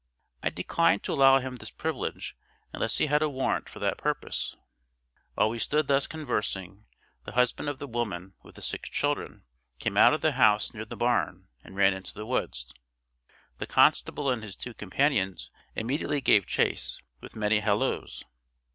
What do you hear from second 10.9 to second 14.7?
barn, and ran into the woods. The constable and his